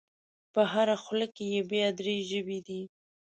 [0.53, 2.81] په هره خوله کې یې بیا درې ژبې دي.